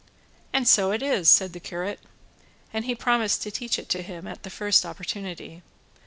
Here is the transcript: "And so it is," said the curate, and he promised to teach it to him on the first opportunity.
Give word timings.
"And 0.51 0.67
so 0.67 0.89
it 0.89 1.03
is," 1.03 1.29
said 1.29 1.53
the 1.53 1.59
curate, 1.59 1.99
and 2.73 2.85
he 2.85 2.95
promised 2.95 3.43
to 3.43 3.51
teach 3.51 3.77
it 3.77 3.87
to 3.89 4.01
him 4.01 4.25
on 4.25 4.37
the 4.41 4.49
first 4.49 4.83
opportunity. 4.83 5.61